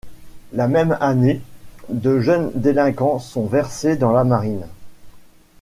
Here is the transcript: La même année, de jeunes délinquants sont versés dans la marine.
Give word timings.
La 0.51 0.67
même 0.67 0.97
année, 0.99 1.41
de 1.89 2.19
jeunes 2.21 2.49
délinquants 2.55 3.19
sont 3.19 3.45
versés 3.45 3.97
dans 3.97 4.11
la 4.11 4.23
marine. 4.23 4.65